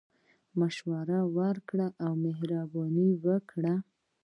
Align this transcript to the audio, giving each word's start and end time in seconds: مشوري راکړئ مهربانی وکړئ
مشوري 0.59 1.19
راکړئ 1.37 1.89
مهربانی 2.25 3.09
وکړئ 3.23 3.77